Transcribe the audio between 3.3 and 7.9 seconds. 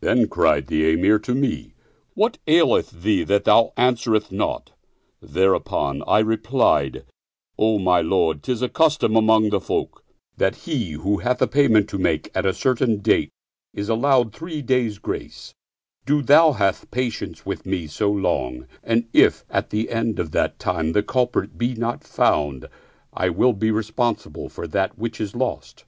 thou answerest not?" Thereupon I replied, "O